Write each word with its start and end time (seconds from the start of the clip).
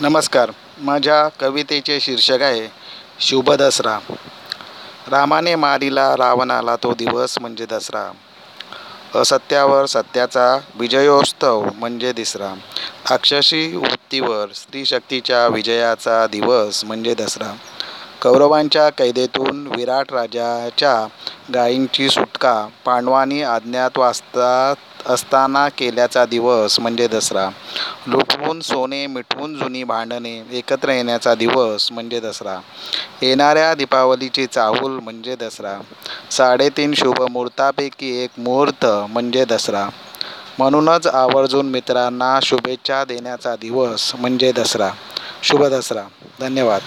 नमस्कार. 0.00 0.50
माझ्या 0.78 1.28
कवितेचे 1.28 2.00
शीर्षक 2.00 2.42
आहे 2.42 2.66
शुभ 3.20 3.50
दसरा. 3.52 3.98
रामाने 5.08 5.54
मारिला 5.54 6.16
रावणाला 6.16 6.76
तो 6.76 6.92
दिवस 6.94 7.38
म्हणजे 7.38 7.66
दसरा. 7.66 8.12
असत्यावर 9.14 9.86
सत्याचा 9.86 10.58
विजयोत्सव 10.74 11.64
म्हणजे 11.74 12.12
दिसरा. 12.12 12.52
अक्षशी 13.10 13.76
वृत्तीवर 13.76 14.52
स्त्रीशक्तीच्या 14.54 15.46
विजयाचा 15.46 16.26
दिवस 16.26 16.84
म्हणजे 16.84 17.14
दसरा. 17.14 17.52
कौरवांच्या 18.22 18.88
कैदेतून 18.88 19.66
विराट 19.66 20.12
राजाच्या 20.12 21.06
गायींची 21.54 22.08
सुटका 22.08 22.68
पांडवांनी 22.84 23.42
वाचतात 23.96 24.76
असताना 25.06 25.68
केल्याचा 25.68 26.24
दिवस 26.24 26.80
म्हणजे 26.80 27.08
दसरा. 27.08 27.48
लुटवून 28.06 28.60
सोने 28.60 29.06
मिटवून 29.06 29.54
जुनी 29.54 29.84
भांडणे 29.84 30.42
एकत्र 30.52 30.88
येण्याचा 30.88 31.34
दिवस 31.34 31.92
म्हणजे 31.92 32.20
दसरा. 32.20 32.60
येणाऱ्या 33.22 33.74
दीपावलीची 33.74 34.46
चाहूल 34.46 34.92
म्हणजे 34.92 35.36
दसरा. 35.36 35.80
साडेतीन 36.30 36.94
शुभ 36.94 37.22
मुहूर्तापैकी 37.22 38.24
एक 38.24 38.30
मुहूर्त 38.38 38.86
म्हणजे 38.86 39.44
दसरा. 39.44 39.88
म्हणूनच 40.58 41.06
आवर्जून 41.06 41.66
मित्रांना 41.66 42.38
शुभेच्छा 42.42 43.04
देण्याचा 43.04 43.56
दिवस 43.56 44.12
म्हणजे 44.14 44.52
दसरा. 44.52 44.90
शुभ 45.42 45.64
दसरा. 45.64 46.02
धन्यवाद. 46.40 46.80